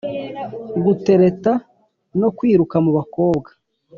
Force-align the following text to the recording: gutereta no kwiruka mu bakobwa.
gutereta 0.83 1.51
no 2.19 2.29
kwiruka 2.37 2.75
mu 2.85 2.91
bakobwa. 2.97 3.49